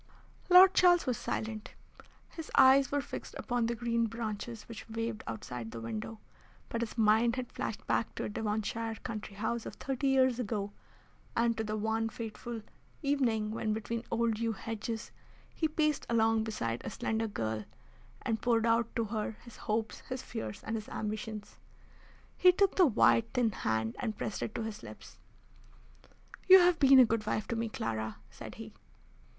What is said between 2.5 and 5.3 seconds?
eyes were fixed upon the green branches which waved